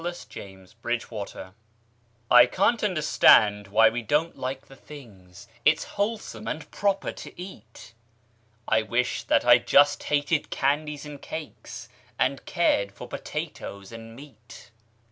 [0.03, 1.51] Edgar Fawcett A Sad Case
[2.31, 7.93] I CAN'T understand why we don't like the things It's wholesome and proper to eat;
[8.67, 11.87] I wish that I just hated candies and cakes,
[12.17, 14.71] And cared for potatoes and meat.